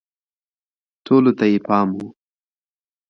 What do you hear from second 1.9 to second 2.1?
و